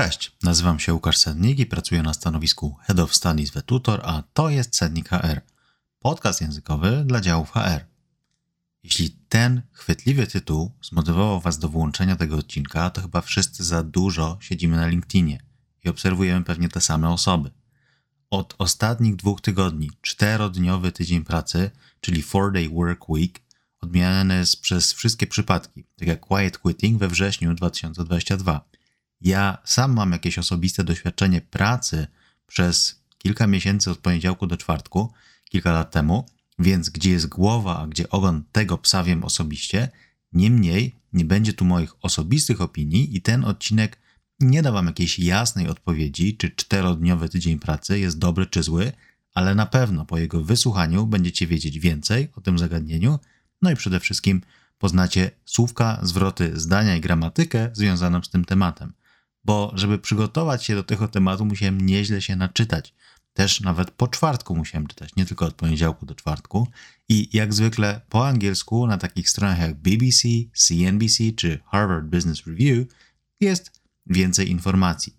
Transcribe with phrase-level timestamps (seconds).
[0.00, 4.22] Cześć, nazywam się Łukasz Sednik i pracuję na stanowisku Head of Studies w Tutor, a
[4.32, 5.40] to jest Sednik HR,
[5.98, 7.84] podcast językowy dla działów HR.
[8.82, 14.38] Jeśli ten chwytliwy tytuł zmotywował Was do włączenia tego odcinka, to chyba wszyscy za dużo
[14.40, 15.42] siedzimy na LinkedInie
[15.84, 17.50] i obserwujemy pewnie te same osoby.
[18.30, 23.40] Od ostatnich dwóch tygodni czterodniowy tydzień pracy, czyli 4-day work week,
[23.80, 28.70] odmieniany jest przez wszystkie przypadki, tak jak quiet quitting we wrześniu 2022.
[29.20, 32.06] Ja sam mam jakieś osobiste doświadczenie pracy
[32.46, 35.12] przez kilka miesięcy od poniedziałku do czwartku,
[35.48, 36.26] kilka lat temu,
[36.58, 39.88] więc gdzie jest głowa, a gdzie ogon tego psa wiem osobiście.
[40.32, 43.98] Niemniej nie będzie tu moich osobistych opinii i ten odcinek
[44.40, 48.92] nie da wam jakiejś jasnej odpowiedzi, czy czterodniowy tydzień pracy jest dobry czy zły,
[49.34, 53.18] ale na pewno po jego wysłuchaniu będziecie wiedzieć więcej o tym zagadnieniu,
[53.62, 54.40] no i przede wszystkim
[54.78, 58.92] poznacie słówka, zwroty, zdania i gramatykę związaną z tym tematem.
[59.44, 62.94] Bo żeby przygotować się do tego tematu, musiałem nieźle się naczytać.
[63.32, 66.68] Też nawet po czwartku musiałem czytać, nie tylko od poniedziałku do czwartku.
[67.08, 72.86] I jak zwykle po angielsku na takich stronach jak BBC, CNBC czy Harvard Business Review
[73.40, 75.16] jest więcej informacji.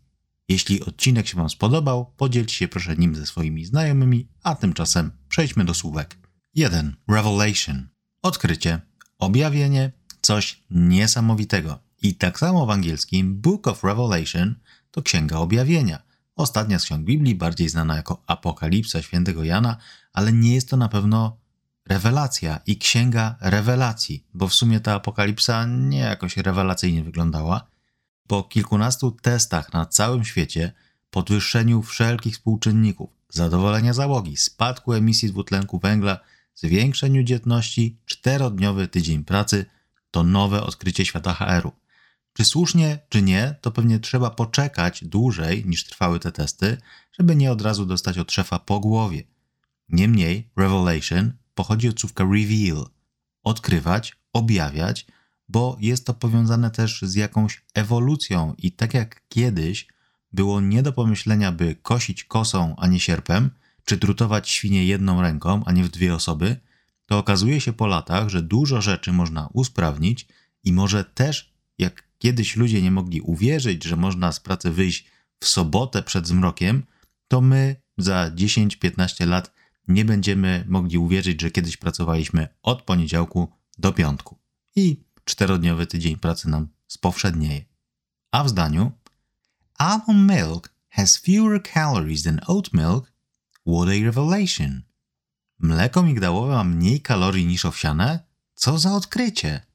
[0.49, 5.65] Jeśli odcinek się Wam spodobał, podzielcie się proszę nim ze swoimi znajomymi, a tymczasem przejdźmy
[5.65, 6.17] do słówek.
[6.55, 6.95] 1.
[7.07, 7.87] Revelation.
[8.21, 8.81] Odkrycie,
[9.19, 11.79] objawienie, coś niesamowitego.
[12.01, 14.55] I tak samo w angielskim Book of Revelation
[14.91, 16.01] to Księga Objawienia.
[16.35, 19.77] Ostatnia z ksiąg Biblii, bardziej znana jako Apokalipsa świętego Jana,
[20.13, 21.37] ale nie jest to na pewno
[21.85, 27.67] rewelacja i księga rewelacji, bo w sumie ta apokalipsa nie jakoś rewelacyjnie wyglądała.
[28.27, 30.71] Po kilkunastu testach na całym świecie,
[31.09, 36.19] podwyższeniu wszelkich współczynników, zadowolenia załogi, spadku emisji dwutlenku węgla,
[36.55, 39.65] zwiększeniu dzietności, czterodniowy tydzień pracy
[40.11, 41.80] to nowe odkrycie świata HR-u.
[42.33, 46.77] Czy słusznie, czy nie, to pewnie trzeba poczekać dłużej niż trwały te testy,
[47.19, 49.23] żeby nie od razu dostać od szefa po głowie.
[49.89, 52.85] Niemniej, revelation pochodzi od słówka reveal
[53.43, 55.07] odkrywać, objawiać,
[55.49, 59.87] bo jest to powiązane też z jakąś ewolucją i tak jak kiedyś
[60.33, 63.49] było nie do pomyślenia, by kosić kosą, a nie sierpem,
[63.85, 66.59] czy drutować świnie jedną ręką, a nie w dwie osoby,
[67.05, 70.27] to okazuje się po latach, że dużo rzeczy można usprawnić
[70.63, 75.05] i może też, jak kiedyś ludzie nie mogli uwierzyć, że można z pracy wyjść
[75.39, 76.83] w sobotę przed zmrokiem,
[77.27, 79.53] to my za 10-15 lat
[79.87, 84.37] nie będziemy mogli uwierzyć, że kiedyś pracowaliśmy od poniedziałku do piątku.
[84.75, 87.65] I czterodniowy tydzień pracy nam spowszednieje.
[88.31, 88.91] A w zdaniu
[89.77, 93.11] Almond milk has fewer calories than oat milk.
[93.67, 94.81] What a revelation!
[95.59, 98.19] Mleko migdałowe ma mniej kalorii niż owsiane?
[98.53, 99.70] Co za odkrycie!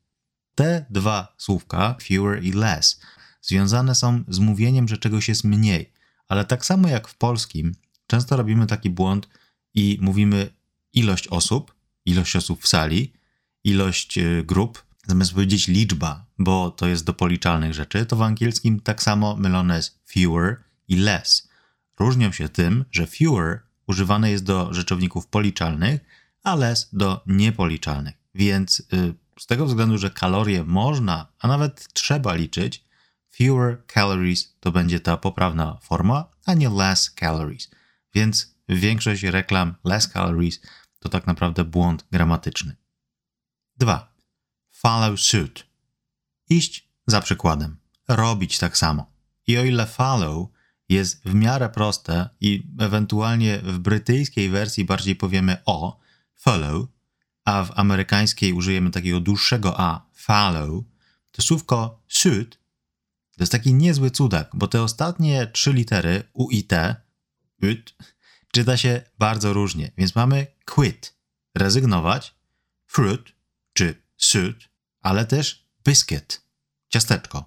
[0.57, 3.01] Te dwa słówka, fewer i less,
[3.43, 5.93] związane są z mówieniem, że czegoś jest mniej.
[6.29, 7.75] Ale tak samo jak w polskim,
[8.07, 9.29] często robimy taki błąd
[9.75, 10.51] i mówimy
[10.93, 11.75] ilość osób,
[12.05, 13.13] ilość osób w sali,
[13.65, 18.81] ilość y, grup, zamiast powiedzieć liczba, bo to jest do policzalnych rzeczy, to w angielskim
[18.81, 20.57] tak samo mylone jest fewer
[20.89, 21.49] i less.
[22.01, 26.01] Różnią się tym, że fewer używane jest do rzeczowników policzalnych,
[26.43, 28.15] a less do niepoliczalnych.
[28.35, 32.85] Więc y, z tego względu, że kalorie można, a nawet trzeba liczyć,
[33.35, 37.71] fewer calories to będzie ta poprawna forma, a nie less calories.
[38.15, 40.61] Więc większość reklam less calories
[40.99, 42.77] to tak naprawdę błąd gramatyczny.
[43.77, 44.13] 2.
[44.71, 45.67] Follow suit.
[46.49, 47.77] Iść za przykładem.
[48.09, 49.13] Robić tak samo.
[49.47, 50.49] I o ile follow
[50.89, 56.01] jest w miarę proste i ewentualnie w brytyjskiej wersji bardziej powiemy o,
[56.37, 56.87] follow,
[57.47, 60.85] a w amerykańskiej użyjemy takiego dłuższego a, follow,
[61.33, 62.59] to słówko suit
[63.37, 66.97] to jest taki niezły cudak, bo te ostatnie trzy litery u i t,
[67.63, 67.95] ut,
[68.53, 69.93] czyta się bardzo różnie.
[69.99, 71.17] Więc mamy quit,
[71.55, 72.35] rezygnować,
[72.87, 73.33] fruit
[73.73, 74.69] czy suit,
[75.01, 76.43] ale też biscuit,
[76.89, 77.45] ciasteczko.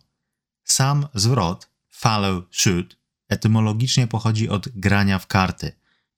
[0.64, 2.98] Sam zwrot follow suit
[3.28, 5.72] etymologicznie pochodzi od grania w karty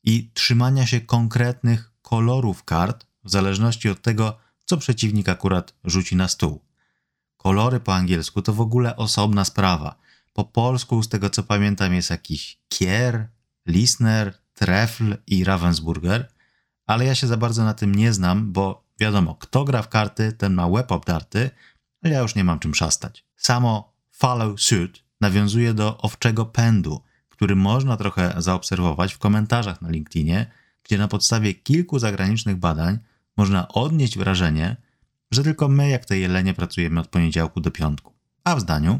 [0.04, 6.28] i trzymania się konkretnych kolorów kart w zależności od tego, co przeciwnik akurat rzuci na
[6.28, 6.62] stół.
[7.38, 9.96] Kolory po angielsku to w ogóle osobna sprawa.
[10.34, 13.28] Po polsku, z tego co pamiętam, jest jakiś Kier,
[13.68, 16.32] Lisner, Trefl i Ravensburger,
[16.88, 20.32] ale ja się za bardzo na tym nie znam, bo wiadomo, kto gra w karty,
[20.32, 21.50] ten ma łeb obdarty,
[22.04, 23.26] ale ja już nie mam czym szastać.
[23.36, 30.52] Samo follow suit nawiązuje do owczego pędu, który można trochę zaobserwować w komentarzach na LinkedInie,
[30.84, 33.00] gdzie na podstawie kilku zagranicznych badań
[33.38, 34.78] można odnieść wrażenie,
[35.32, 38.14] że tylko my, jak te jelenie, pracujemy od poniedziałku do piątku.
[38.44, 39.00] A w zdaniu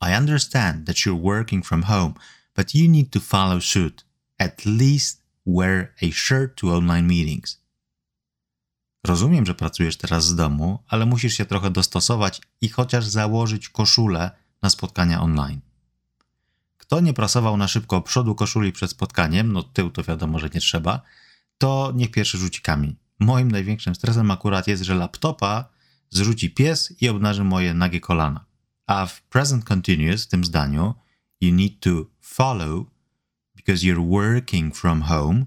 [0.00, 2.12] I understand that you're working from home,
[2.56, 4.06] but you need to follow suit.
[4.38, 7.66] At least wear a shirt to online meetings.
[9.06, 14.30] Rozumiem, że pracujesz teraz z domu, ale musisz się trochę dostosować i chociaż założyć koszulę
[14.62, 15.60] na spotkania online.
[16.76, 20.60] Kto nie prasował na szybko przodu koszuli przed spotkaniem, no tył to wiadomo, że nie
[20.60, 21.00] trzeba,
[21.58, 22.96] to niech pierwszy rzuci kamień.
[23.18, 25.68] Moim największym stresem akurat jest, że laptopa
[26.10, 28.44] zrzuci pies i obnaży moje nagie kolana.
[28.86, 30.94] A w present continuous, w tym zdaniu,
[31.40, 31.90] you need to
[32.20, 32.86] follow
[33.56, 35.46] because you're working from home,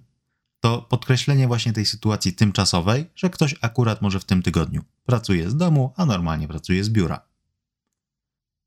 [0.60, 5.56] to podkreślenie właśnie tej sytuacji tymczasowej, że ktoś akurat może w tym tygodniu pracuje z
[5.56, 7.21] domu, a normalnie pracuje z biura.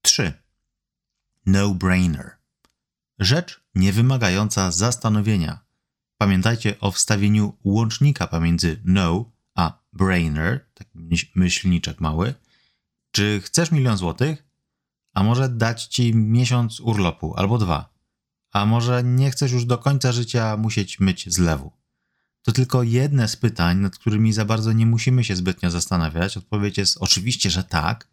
[0.02, 0.32] 3.
[1.46, 2.30] No-brainer.
[3.18, 5.60] Rzecz niewymagająca zastanowienia.
[6.22, 10.90] Pamiętajcie o wstawieniu łącznika pomiędzy no a brainer, taki
[11.34, 12.34] myślniczek mały.
[13.10, 14.44] Czy chcesz milion złotych?
[15.14, 17.94] A może dać ci miesiąc urlopu albo dwa?
[18.52, 21.72] A może nie chcesz już do końca życia musieć myć zlewu?
[22.42, 26.36] To tylko jedne z pytań, nad którymi za bardzo nie musimy się zbytnio zastanawiać.
[26.36, 28.08] Odpowiedź jest oczywiście, że tak.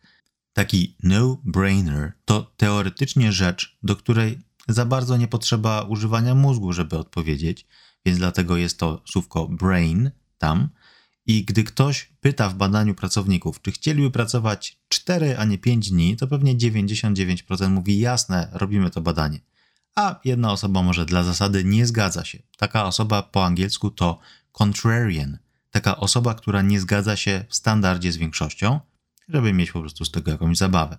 [0.53, 7.67] Taki no-brainer to teoretycznie rzecz, do której za bardzo nie potrzeba używania mózgu, żeby odpowiedzieć,
[8.05, 10.69] więc dlatego jest to słówko brain tam.
[11.25, 16.17] I gdy ktoś pyta w badaniu pracowników, czy chcieliby pracować 4, a nie 5 dni,
[16.17, 19.39] to pewnie 99% mówi jasne, robimy to badanie.
[19.95, 22.39] A jedna osoba może dla zasady nie zgadza się.
[22.57, 24.19] Taka osoba po angielsku to
[24.51, 25.37] contrarian.
[25.71, 28.79] Taka osoba, która nie zgadza się w standardzie z większością,
[29.27, 30.97] żeby mieć po prostu z tego jakąś zabawę.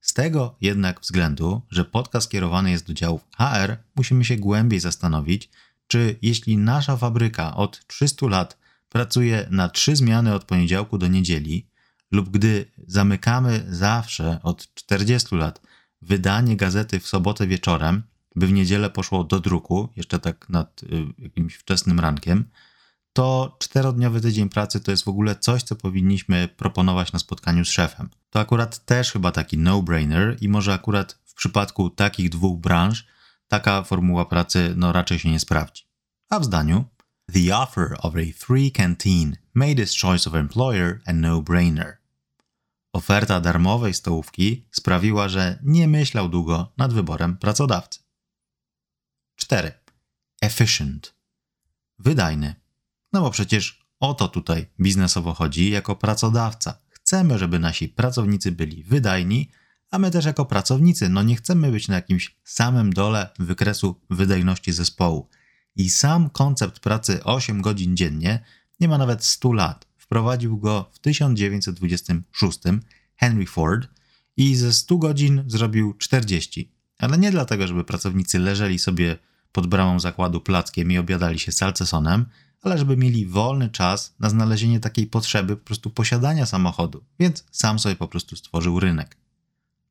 [0.00, 5.50] Z tego jednak względu, że podcast kierowany jest do działów HR, musimy się głębiej zastanowić,
[5.86, 8.58] czy jeśli nasza fabryka od 300 lat
[8.88, 11.66] pracuje na trzy zmiany od poniedziałku do niedzieli,
[12.10, 15.60] lub gdy zamykamy zawsze od 40 lat
[16.02, 18.02] wydanie gazety w sobotę wieczorem,
[18.36, 20.86] by w niedzielę poszło do druku, jeszcze tak nad y,
[21.18, 22.44] jakimś wczesnym rankiem,
[23.12, 27.68] to czterodniowy tydzień pracy to jest w ogóle coś, co powinniśmy proponować na spotkaniu z
[27.68, 28.10] szefem.
[28.30, 33.06] To akurat też chyba taki no-brainer i może akurat w przypadku takich dwóch branż
[33.52, 35.82] taka formuła pracy no raczej się nie sprawdzi.
[36.30, 36.84] A w zdaniu
[37.32, 41.96] The offer of a free canteen made this choice of employer a no-brainer.
[42.92, 48.00] Oferta darmowej stołówki sprawiła, że nie myślał długo nad wyborem pracodawcy.
[49.36, 49.72] 4.
[50.42, 51.14] Efficient.
[51.98, 52.54] Wydajny.
[53.12, 56.78] No bo przecież o to tutaj biznesowo chodzi jako pracodawca.
[56.88, 59.50] Chcemy, żeby nasi pracownicy byli wydajni,
[59.92, 64.72] a my też jako pracownicy, no nie chcemy być na jakimś samym dole wykresu wydajności
[64.72, 65.28] zespołu.
[65.76, 68.44] I sam koncept pracy 8 godzin dziennie
[68.80, 69.86] nie ma nawet 100 lat.
[69.96, 72.58] Wprowadził go w 1926
[73.16, 73.88] Henry Ford
[74.36, 76.72] i ze 100 godzin zrobił 40.
[76.98, 79.18] Ale nie dlatego, żeby pracownicy leżeli sobie
[79.52, 82.26] pod bramą zakładu plackiem i obiadali się salcesonem,
[82.62, 87.78] ale żeby mieli wolny czas na znalezienie takiej potrzeby po prostu posiadania samochodu, więc sam
[87.78, 89.21] sobie po prostu stworzył rynek.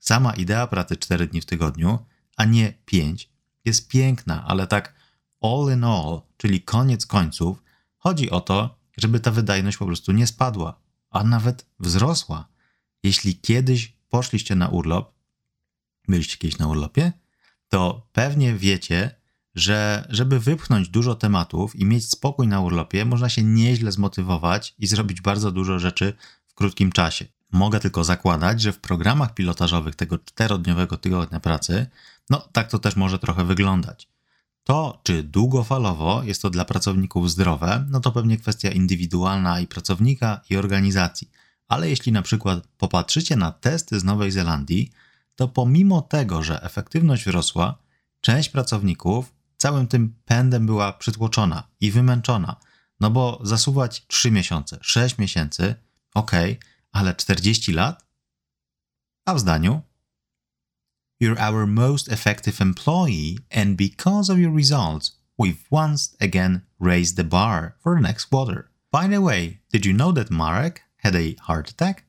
[0.01, 1.99] Sama idea pracy 4 dni w tygodniu,
[2.37, 3.29] a nie 5,
[3.65, 4.93] jest piękna, ale tak
[5.41, 7.63] all in all, czyli koniec końców,
[7.97, 12.47] chodzi o to, żeby ta wydajność po prostu nie spadła, a nawet wzrosła.
[13.03, 15.13] Jeśli kiedyś poszliście na urlop,
[16.07, 17.11] byliście kiedyś na urlopie,
[17.69, 19.15] to pewnie wiecie,
[19.55, 24.87] że żeby wypchnąć dużo tematów i mieć spokój na urlopie, można się nieźle zmotywować i
[24.87, 26.13] zrobić bardzo dużo rzeczy
[26.47, 27.25] w krótkim czasie.
[27.51, 31.87] Mogę tylko zakładać, że w programach pilotażowych tego czterodniowego tygodnia pracy,
[32.29, 34.07] no tak to też może trochę wyglądać.
[34.63, 40.41] To, czy długofalowo jest to dla pracowników zdrowe, no to pewnie kwestia indywidualna i pracownika,
[40.49, 41.31] i organizacji.
[41.67, 44.91] Ale jeśli na przykład popatrzycie na testy z Nowej Zelandii,
[45.35, 47.77] to pomimo tego, że efektywność wzrosła,
[48.21, 52.55] część pracowników całym tym pędem była przytłoczona i wymęczona.
[52.99, 55.75] No bo zasuwać 3 miesiące, 6 miesięcy,
[56.13, 56.31] ok,
[56.91, 58.05] ale 40 lat?
[59.25, 59.81] A w zdaniu?
[61.21, 67.23] You're our most effective employee, and because of your results, we've once again raised the
[67.23, 68.69] bar for the next quarter.
[68.91, 72.03] By the way, did you know that Marek had a heart attack?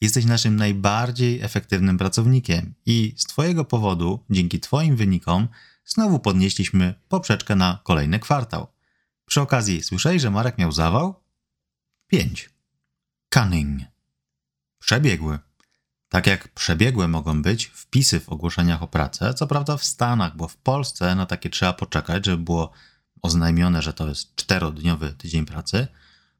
[0.00, 5.48] Jesteś naszym najbardziej efektywnym pracownikiem i z Twojego powodu, dzięki Twoim wynikom,
[5.84, 8.66] znowu podnieśliśmy poprzeczkę na kolejny kwartał.
[9.26, 11.14] Przy okazji, słyszałeś, że Marek miał zawał?
[12.06, 12.50] 5.
[13.32, 13.80] Cunning.
[14.78, 15.38] Przebiegły.
[16.08, 20.48] Tak jak przebiegłe mogą być wpisy w ogłoszeniach o pracę, co prawda w Stanach, bo
[20.48, 22.72] w Polsce na takie trzeba poczekać, żeby było
[23.22, 25.86] oznajmione, że to jest czterodniowy tydzień pracy,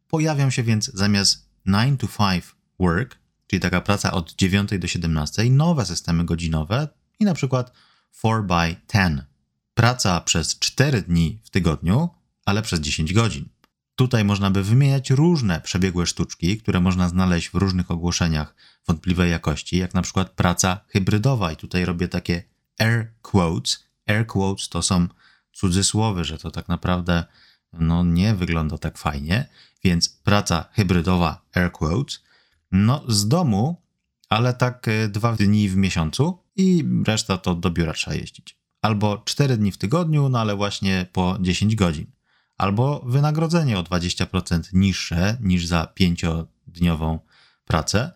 [0.09, 2.45] pojawią się więc zamiast 9 to 5
[2.79, 6.89] work, czyli taka praca od 9 do 17, nowe systemy godzinowe
[7.21, 7.73] i na przykład
[8.19, 9.21] 4 by 10,
[9.75, 12.09] praca przez 4 dni w tygodniu,
[12.45, 13.49] ale przez 10 godzin.
[13.97, 18.55] Tutaj można by wymieniać różne przebiegłe sztuczki, które można znaleźć w różnych ogłoszeniach
[18.87, 21.53] wątpliwej jakości, jak na przykład praca hybrydowa.
[21.53, 22.43] I tutaj robię takie
[22.79, 23.85] air quotes.
[24.07, 25.09] Air quotes to są
[25.53, 27.25] cudzysłowy, że to tak naprawdę
[27.73, 29.49] no, nie wygląda tak fajnie,
[29.85, 32.23] więc praca hybrydowa air quotes,
[32.73, 33.83] no z domu,
[34.29, 38.57] ale tak e, dwa dni w miesiącu i reszta to do biura trzeba jeździć.
[38.83, 42.07] Albo cztery dni w tygodniu, no ale właśnie po 10 godzin
[42.63, 47.19] albo wynagrodzenie o 20% niższe niż za pięciodniową
[47.65, 48.13] pracę.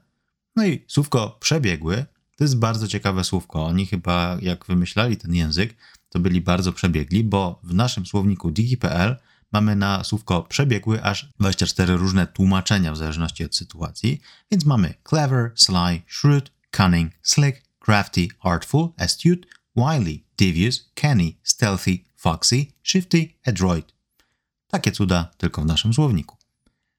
[0.57, 3.67] No i słówko przebiegły to jest bardzo ciekawe słówko.
[3.67, 5.77] Oni chyba, jak wymyślali ten język,
[6.09, 9.17] to byli bardzo przebiegli, bo w naszym słowniku digi.pl
[9.53, 15.53] mamy na słówko przebiegły aż 24 różne tłumaczenia w zależności od sytuacji, więc mamy clever,
[15.55, 23.96] sly, shrewd, cunning, slick, crafty, artful, astute, wily, devious, canny, stealthy, foxy, shifty, adroit.
[24.69, 26.37] Takie cuda tylko w naszym słowniku.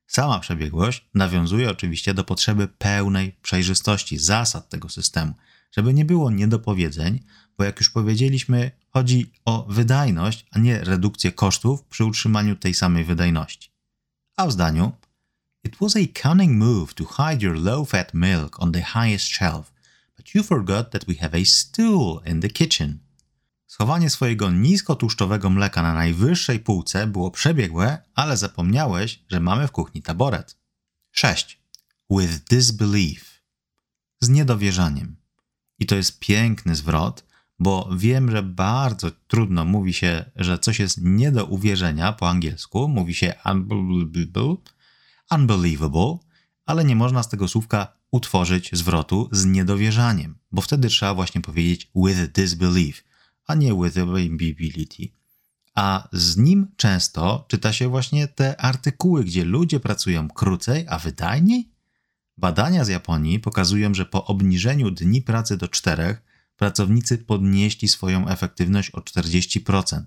[0.07, 5.33] Sama przebiegłość nawiązuje oczywiście do potrzeby pełnej przejrzystości zasad tego systemu,
[5.71, 7.23] żeby nie było niedopowiedzeń,
[7.57, 13.03] bo jak już powiedzieliśmy, chodzi o wydajność, a nie redukcję kosztów przy utrzymaniu tej samej
[13.03, 13.71] wydajności.
[14.35, 14.91] A w zdaniu
[15.63, 19.73] It was a cunning move to hide your low-fat milk on the highest shelf,
[20.17, 22.99] but you forgot that we have a stool in the kitchen.
[23.67, 30.01] Schowanie swojego niskotłuszczowego mleka na najwyższej półce było przebiegłe, ale zapomniałeś, że mamy w kuchni
[30.01, 30.57] taboret.
[31.11, 31.61] 6.
[32.09, 33.43] With disbelief.
[34.19, 35.15] Z niedowierzaniem.
[35.79, 37.25] I to jest piękny zwrot,
[37.59, 42.87] bo wiem, że bardzo trudno mówi się, że coś jest nie do uwierzenia po angielsku.
[42.87, 44.55] Mówi się unbelievable,
[45.31, 46.17] unbelievable,
[46.65, 51.91] ale nie można z tego słówka utworzyć zwrotu z niedowierzaniem, bo wtedy trzeba właśnie powiedzieć
[51.95, 53.06] with disbelief
[53.47, 55.09] a nie with availability.
[55.75, 61.69] A z nim często czyta się właśnie te artykuły, gdzie ludzie pracują krócej, a wydajniej?
[62.37, 66.21] Badania z Japonii pokazują, że po obniżeniu dni pracy do czterech
[66.57, 70.01] pracownicy podnieśli swoją efektywność o 40%.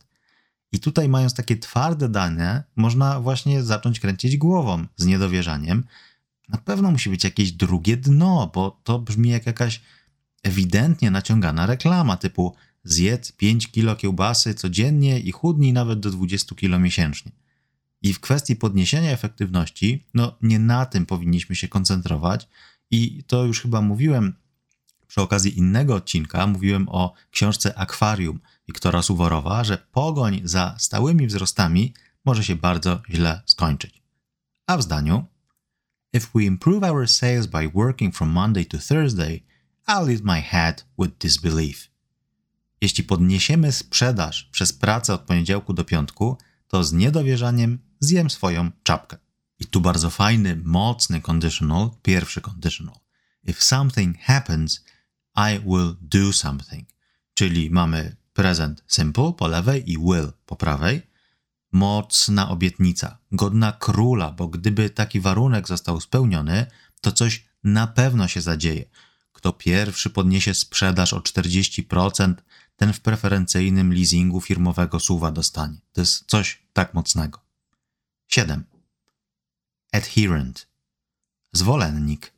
[0.73, 5.85] I tutaj, mając takie twarde dane, można właśnie zacząć kręcić głową z niedowierzaniem.
[6.49, 9.81] Na pewno musi być jakieś drugie dno, bo to brzmi jak jakaś
[10.43, 16.79] ewidentnie naciągana reklama typu zjedz 5 kilo kiełbasy codziennie i chudnij nawet do 20 kilo
[16.79, 17.33] miesięcznie.
[18.03, 22.49] I w kwestii podniesienia efektywności, no nie na tym powinniśmy się koncentrować
[22.91, 24.35] i to już chyba mówiłem
[25.07, 31.95] przy okazji innego odcinka, mówiłem o książce Akwarium Wiktora Suworowa, że pogoń za stałymi wzrostami
[32.25, 34.03] może się bardzo źle skończyć.
[34.67, 35.25] A w zdaniu
[36.13, 39.43] If we improve our sales by working from Monday to Thursday,
[39.87, 41.90] I'll leave my head with disbelief.
[42.81, 49.17] Jeśli podniesiemy sprzedaż przez pracę od poniedziałku do piątku, to z niedowierzaniem zjem swoją czapkę.
[49.59, 52.97] I tu bardzo fajny, mocny conditional, pierwszy conditional.
[53.45, 54.85] If something happens,
[55.37, 56.89] I will do something.
[57.35, 61.03] Czyli mamy present simple po lewej i will po prawej.
[61.73, 66.67] Mocna obietnica, godna króla, bo gdyby taki warunek został spełniony,
[67.01, 68.85] to coś na pewno się zadzieje.
[69.41, 72.35] Kto pierwszy podniesie sprzedaż o 40%,
[72.77, 75.79] ten w preferencyjnym leasingu firmowego suwa dostanie.
[75.93, 77.41] To jest coś tak mocnego.
[78.29, 78.65] 7.
[79.93, 80.67] Adherent.
[81.53, 82.33] Zwolennik.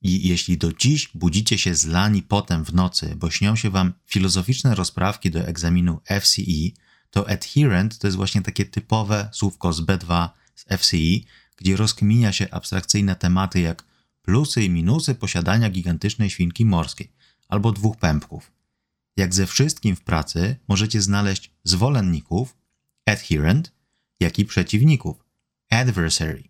[0.00, 4.74] I jeśli do dziś budzicie się zlani potem w nocy, bo śnią się wam filozoficzne
[4.74, 6.70] rozprawki do egzaminu FCE,
[7.10, 12.50] to adherent to jest właśnie takie typowe słówko z B2 z FCE, gdzie rozkminia się
[12.50, 13.91] abstrakcyjne tematy jak
[14.22, 17.12] plusy i minusy posiadania gigantycznej świnki morskiej
[17.48, 18.52] albo dwóch pępków.
[19.16, 22.56] Jak ze wszystkim w pracy możecie znaleźć zwolenników,
[23.06, 23.72] adherent,
[24.20, 25.24] jak i przeciwników,
[25.70, 26.44] adversary,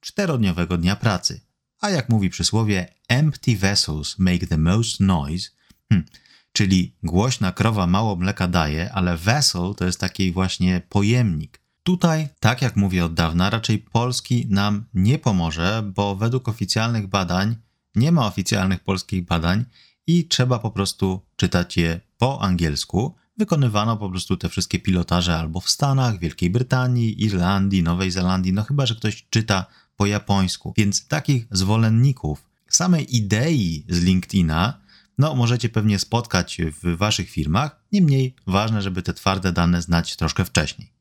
[0.00, 1.40] czterodniowego dnia pracy.
[1.80, 5.50] A jak mówi przysłowie, empty vessels make the most noise,
[5.88, 6.08] hmm,
[6.52, 11.60] czyli głośna krowa mało mleka daje, ale vessel to jest taki właśnie pojemnik.
[11.82, 17.56] Tutaj, tak jak mówię od dawna, raczej polski nam nie pomoże, bo według oficjalnych badań
[17.94, 19.64] nie ma oficjalnych polskich badań
[20.06, 23.14] i trzeba po prostu czytać je po angielsku.
[23.36, 28.64] Wykonywano po prostu te wszystkie pilotaże albo w Stanach, Wielkiej Brytanii, Irlandii, Nowej Zelandii, no
[28.64, 29.66] chyba, że ktoś czyta
[29.96, 30.74] po japońsku.
[30.76, 34.80] Więc takich zwolenników samej idei z LinkedIna,
[35.18, 40.44] no możecie pewnie spotkać w waszych firmach, niemniej ważne, żeby te twarde dane znać troszkę
[40.44, 40.97] wcześniej.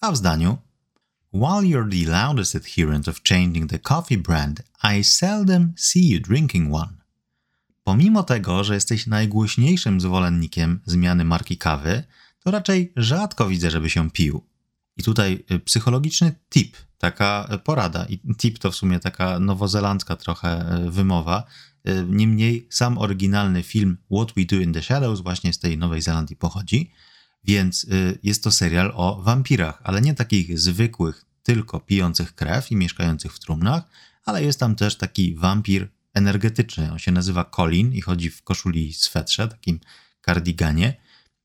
[0.00, 0.58] A w zdaniu
[1.32, 6.74] While you're the loudest adherent of changing the coffee brand, I seldom see you drinking
[6.74, 6.92] one.
[7.84, 12.04] Pomimo tego, że jesteś najgłośniejszym zwolennikiem zmiany marki kawy,
[12.44, 14.46] to raczej rzadko widzę, żeby się pił.
[14.96, 18.04] I tutaj y, psychologiczny tip, taka porada.
[18.04, 21.44] I tip to w sumie taka nowozelandzka trochę y, wymowa.
[21.88, 26.02] Y, niemniej sam oryginalny film What We Do in the Shadows właśnie z tej Nowej
[26.02, 26.92] Zelandii pochodzi,
[27.44, 27.86] więc
[28.22, 33.38] jest to serial o wampirach, ale nie takich zwykłych, tylko pijących krew i mieszkających w
[33.38, 33.82] trumnach,
[34.24, 36.92] ale jest tam też taki wampir energetyczny.
[36.92, 39.80] On się nazywa Colin i chodzi w koszuli swetrze, takim
[40.20, 40.96] kardiganie.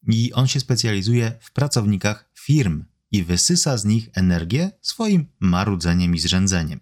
[0.08, 6.20] I on się specjalizuje w pracownikach firm i wysysa z nich energię swoim marudzeniem i
[6.20, 6.80] zrzędzeniem.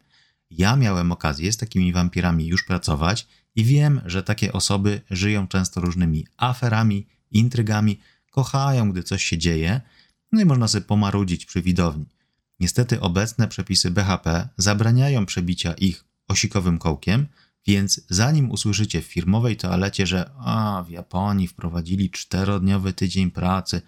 [0.50, 5.82] Ja miałem okazję z takimi wampirami już pracować i wiem, że takie osoby żyją często
[5.82, 8.00] różnymi aferami, intrygami,
[8.32, 9.82] kochają, gdy coś się dzieje,
[10.32, 12.06] no i można sobie pomarudzić przy widowni.
[12.60, 17.28] Niestety obecne przepisy BHP zabraniają przebicia ich osikowym kołkiem,
[17.68, 23.82] więc zanim usłyszycie w firmowej toalecie, że a, w Japonii wprowadzili czterodniowy tydzień pracy,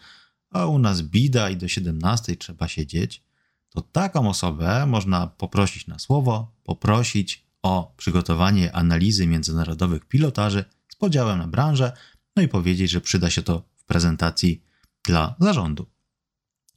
[0.49, 3.23] a u nas bida i do 17 trzeba siedzieć,
[3.69, 11.39] to taką osobę można poprosić na słowo, poprosić o przygotowanie analizy międzynarodowych pilotaży z podziałem
[11.39, 11.91] na branżę,
[12.35, 14.63] no i powiedzieć, że przyda się to prezentacji
[15.03, 15.89] dla zarządu.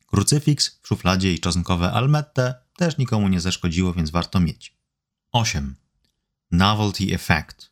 [0.06, 4.76] Krucyfiks w szufladzie i czosnkowe almette też nikomu nie zaszkodziło, więc warto mieć.
[5.32, 5.76] 8.
[6.50, 7.70] Novelty Effect.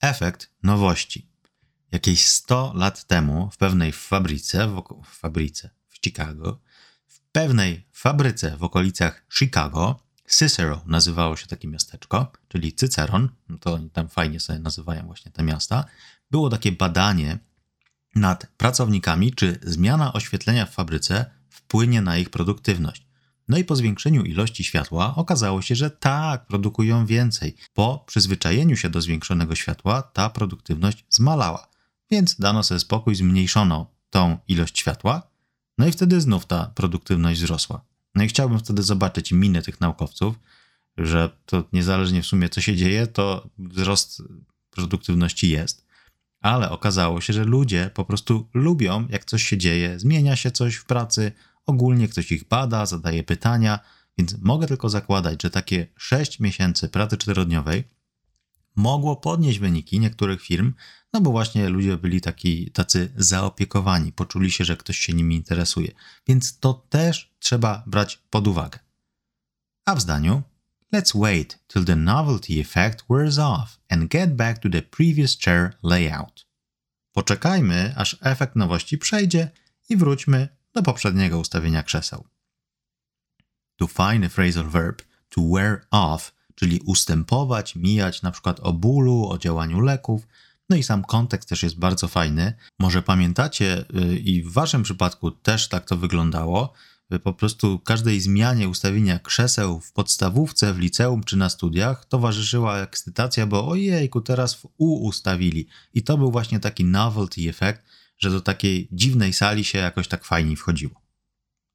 [0.00, 1.28] Efekt nowości.
[1.92, 6.60] Jakieś 100 lat temu w pewnej fabryce, w, w fabryce w Chicago,
[7.06, 13.28] w pewnej fabryce w okolicach Chicago, Cicero nazywało się takie miasteczko, czyli Cyceron,
[13.60, 15.84] to oni tam fajnie sobie nazywają właśnie te miasta,
[16.30, 17.38] było takie badanie
[18.14, 23.08] nad pracownikami, czy zmiana oświetlenia w fabryce wpłynie na ich produktywność.
[23.48, 27.56] No i po zwiększeniu ilości światła okazało się, że tak, produkują więcej.
[27.74, 31.68] Po przyzwyczajeniu się do zwiększonego światła ta produktywność zmalała.
[32.10, 35.22] Więc dano sobie spokój, zmniejszono tą ilość światła,
[35.78, 37.84] no i wtedy znów ta produktywność wzrosła.
[38.14, 40.34] No i chciałbym wtedy zobaczyć minę tych naukowców,
[40.98, 44.22] że to niezależnie w sumie co się dzieje, to wzrost
[44.70, 45.87] produktywności jest.
[46.40, 50.74] Ale okazało się, że ludzie po prostu lubią, jak coś się dzieje, zmienia się coś
[50.74, 51.32] w pracy,
[51.66, 53.78] ogólnie ktoś ich bada, zadaje pytania,
[54.18, 57.84] więc mogę tylko zakładać, że takie 6 miesięcy pracy czterodniowej
[58.76, 60.74] mogło podnieść wyniki niektórych firm,
[61.12, 65.92] no bo właśnie ludzie byli taki, tacy zaopiekowani, poczuli się, że ktoś się nimi interesuje.
[66.26, 68.78] Więc to też trzeba brać pod uwagę.
[69.84, 70.42] A w zdaniu
[70.92, 75.72] Let's wait till the novelty effect wears off and get back to the previous chair
[75.82, 76.46] layout.
[77.12, 79.50] Poczekajmy, aż efekt nowości przejdzie
[79.88, 82.24] i wróćmy do poprzedniego ustawienia krzeseł.
[83.76, 89.28] To find a phrasal verb to wear off, czyli ustępować, mijać na przykład o bólu,
[89.28, 90.26] o działaniu leków,
[90.70, 92.52] no i sam kontekst też jest bardzo fajny.
[92.78, 96.72] Może pamiętacie, y, i w waszym przypadku też tak to wyglądało,
[97.22, 103.46] po prostu każdej zmianie ustawienia krzeseł w podstawówce, w liceum czy na studiach towarzyszyła ekscytacja,
[103.46, 105.66] bo ojejku, teraz w U ustawili.
[105.94, 107.82] I to był właśnie taki novelty efekt,
[108.18, 111.02] że do takiej dziwnej sali się jakoś tak fajnie wchodziło.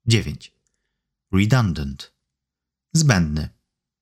[0.05, 0.53] 9.
[1.31, 2.13] Redundant.
[2.93, 3.49] Zbędny.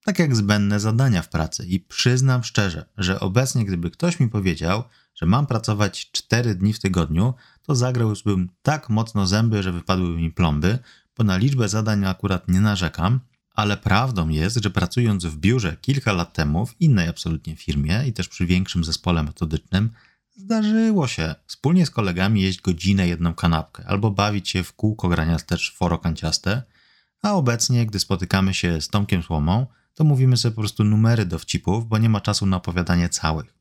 [0.04, 4.84] Tak jak zbędne zadania w pracy i przyznam szczerze, że obecnie gdyby ktoś mi powiedział,
[5.16, 10.32] że mam pracować 4 dni w tygodniu, to zagrałbym tak mocno zęby, że wypadłyby mi
[10.32, 10.80] plomby,
[11.18, 13.20] bo na liczbę zadań akurat nie narzekam,
[13.54, 18.14] ale prawdą jest, że pracując w biurze kilka lat temu w innej absolutnie firmie i
[18.14, 19.90] też przy większym zespole metodycznym,
[20.36, 25.40] Zdarzyło się wspólnie z kolegami jeść godzinę jedną kanapkę albo bawić się w kółko grania
[25.40, 26.64] też foro kanciaste,
[27.22, 31.88] a obecnie, gdy spotykamy się z Tomkiem Słomą, to mówimy sobie po prostu numery dowcipów,
[31.88, 33.54] bo nie ma czasu na opowiadanie całych.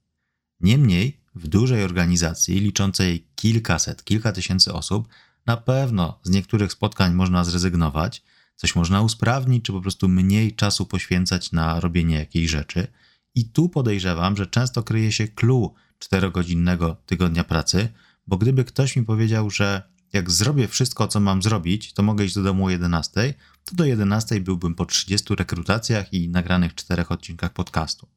[0.60, 5.08] Niemniej, w dużej organizacji liczącej kilkaset, kilka tysięcy osób,
[5.46, 8.22] na pewno z niektórych spotkań można zrezygnować,
[8.57, 12.87] coś można usprawnić, czy po prostu mniej czasu poświęcać na robienie jakiejś rzeczy.
[13.35, 17.88] I tu podejrzewam, że często kryje się clue czterogodzinnego tygodnia pracy,
[18.26, 22.35] bo gdyby ktoś mi powiedział, że jak zrobię wszystko, co mam zrobić, to mogę iść
[22.35, 27.53] do domu o 11, to do 11 byłbym po 30 rekrutacjach i nagranych czterech odcinkach
[27.53, 28.09] podcastu.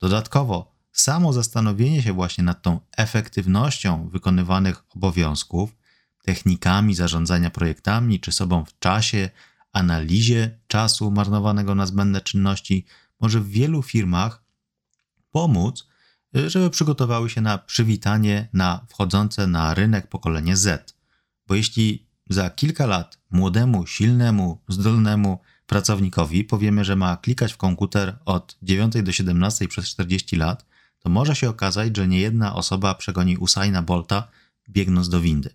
[0.00, 5.76] Dodatkowo, samo zastanowienie się właśnie nad tą efektywnością wykonywanych obowiązków,
[6.22, 9.30] technikami zarządzania projektami czy sobą w czasie,
[9.72, 12.86] analizie czasu marnowanego na zbędne czynności,
[13.20, 14.42] może w wielu firmach
[15.30, 15.92] pomóc
[16.34, 20.96] żeby przygotowały się na przywitanie na wchodzące na rynek pokolenie Z.
[21.46, 28.18] Bo jeśli za kilka lat młodemu, silnemu, zdolnemu pracownikowi powiemy, że ma klikać w komputer
[28.24, 30.66] od 9 do 17 przez 40 lat,
[30.98, 34.28] to może się okazać, że niejedna osoba przegoni Usaina Bolta
[34.68, 35.54] biegnąc do windy.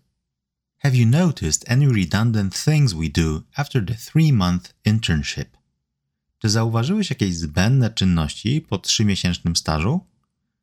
[0.79, 5.57] Have you noticed any redundant things we do after the three-month internship?
[6.39, 10.05] Czy zauważyłeś jakieś zbędne czynności po trzymiesięcznym stażu?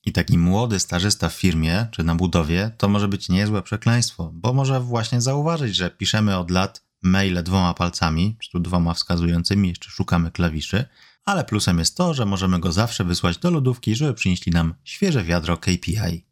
[0.06, 4.52] I taki młody stażysta w firmie czy na budowie to może być niezłe przekleństwo, bo
[4.52, 9.90] może właśnie zauważyć, że piszemy od lat maile dwoma palcami, czy tu dwoma wskazującymi, jeszcze
[9.90, 10.84] szukamy klawiszy,
[11.24, 15.24] ale plusem jest to, że możemy go zawsze wysłać do lodówki, żeby przynieśli nam świeże
[15.24, 16.26] wiadro KPI.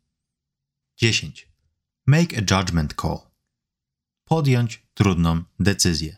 [0.96, 1.48] 10.
[2.06, 3.31] Make a judgment call.
[4.32, 6.16] Podjąć trudną decyzję.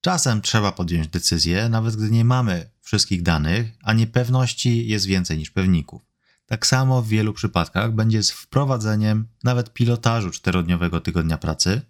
[0.00, 5.50] Czasem trzeba podjąć decyzję, nawet gdy nie mamy wszystkich danych, a niepewności jest więcej niż
[5.50, 6.02] pewników.
[6.46, 11.80] Tak samo w wielu przypadkach będzie z wprowadzeniem nawet pilotażu czterodniowego tygodnia pracy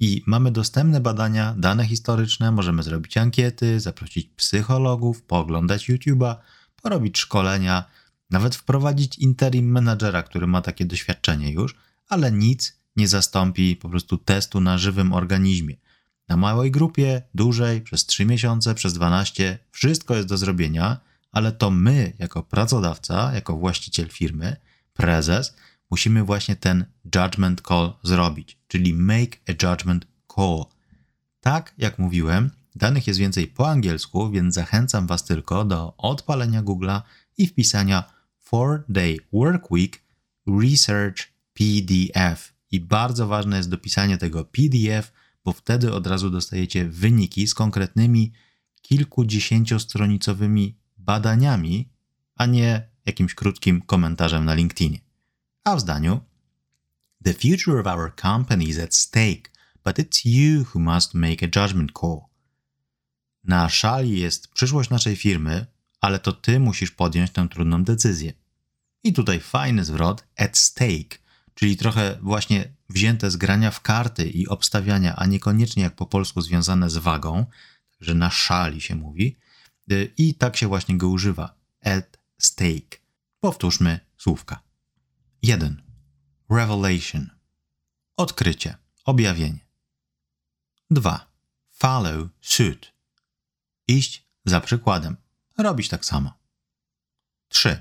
[0.00, 6.36] i mamy dostępne badania, dane historyczne, możemy zrobić ankiety, zaprosić psychologów, pooglądać YouTube'a,
[6.82, 7.84] porobić szkolenia,
[8.30, 11.74] nawet wprowadzić interim menadżera, który ma takie doświadczenie już,
[12.08, 15.74] ale nic nie zastąpi po prostu testu na żywym organizmie.
[16.28, 21.00] Na małej grupie, dłużej, przez 3 miesiące, przez 12, wszystko jest do zrobienia,
[21.32, 24.56] ale to my, jako pracodawca, jako właściciel firmy,
[24.92, 25.56] prezes,
[25.90, 26.84] musimy właśnie ten
[27.14, 30.06] judgment call zrobić, czyli make a judgment
[30.36, 30.64] call.
[31.40, 37.02] Tak jak mówiłem, danych jest więcej po angielsku, więc zachęcam Was tylko do odpalenia Google'a
[37.38, 38.04] i wpisania
[38.52, 40.02] 4-day work week
[40.62, 42.57] research PDF.
[42.70, 45.12] I bardzo ważne jest dopisanie tego PDF,
[45.44, 48.32] bo wtedy od razu dostajecie wyniki z konkretnymi
[48.82, 51.88] kilkudziesięciostronicowymi badaniami,
[52.34, 54.98] a nie jakimś krótkim komentarzem na LinkedInie.
[55.64, 56.20] A w zdaniu
[57.24, 59.50] The future of our company is at stake,
[59.84, 62.20] but it's you who must make a judgment call.
[63.44, 65.66] Na szali jest przyszłość naszej firmy,
[66.00, 68.32] ale to ty musisz podjąć tę trudną decyzję.
[69.04, 71.18] I tutaj fajny zwrot at stake,
[71.58, 76.40] czyli trochę właśnie wzięte z grania w karty i obstawiania, a niekoniecznie jak po polsku
[76.40, 77.46] związane z wagą,
[77.98, 79.36] także na szali się mówi.
[79.92, 81.54] Y, I tak się właśnie go używa.
[81.84, 82.98] At stake.
[83.40, 84.62] Powtórzmy słówka.
[85.42, 85.82] 1.
[86.50, 87.30] Revelation.
[88.16, 89.66] Odkrycie, objawienie.
[90.90, 91.30] 2.
[91.70, 92.92] Follow suit.
[93.88, 95.16] Iść za przykładem,
[95.56, 96.32] robić tak samo.
[97.48, 97.80] 3.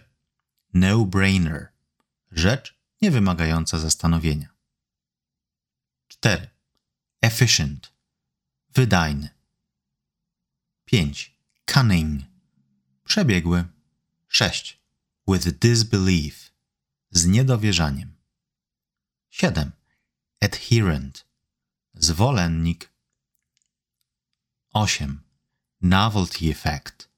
[0.73, 1.67] No-brainer.
[2.31, 4.49] Rzecz niewymagająca zastanowienia.
[6.07, 6.49] 4.
[7.21, 7.93] Efficient.
[8.69, 9.29] Wydajny.
[10.85, 11.37] 5.
[11.65, 12.23] Cunning.
[13.03, 13.65] Przebiegły.
[14.27, 14.79] 6.
[15.27, 16.51] With disbelief.
[17.11, 18.17] Z niedowierzaniem.
[19.29, 19.71] 7.
[20.41, 21.25] Adherent.
[21.93, 22.91] Zwolennik.
[24.73, 25.21] 8.
[25.81, 27.09] Novelty effect.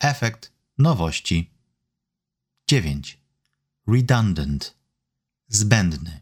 [0.00, 1.50] Efekt nowości.
[2.66, 3.18] 9.
[3.86, 4.79] Redundant.
[5.52, 6.20] Zbędny.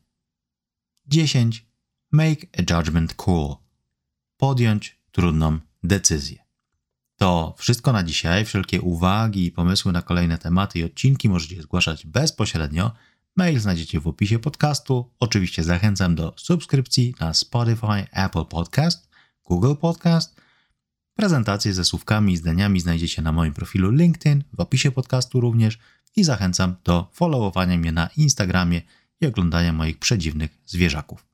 [1.06, 1.66] 10.
[2.12, 3.56] Make a judgment call.
[4.36, 6.38] Podjąć trudną decyzję.
[7.16, 8.44] To wszystko na dzisiaj.
[8.44, 12.90] Wszelkie uwagi i pomysły na kolejne tematy i odcinki możecie zgłaszać bezpośrednio.
[13.36, 15.10] Mail znajdziecie w opisie podcastu.
[15.20, 19.08] Oczywiście zachęcam do subskrypcji na Spotify, Apple Podcast,
[19.44, 20.40] Google Podcast.
[21.14, 25.78] Prezentacje ze słówkami i zdaniami znajdziecie na moim profilu LinkedIn, w opisie podcastu również
[26.16, 28.82] i zachęcam do followowania mnie na Instagramie
[29.20, 31.26] i oglądania moich przedziwnych zwierzaków.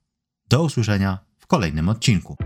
[0.49, 2.37] Do usłyszenia w kolejnym odcinku.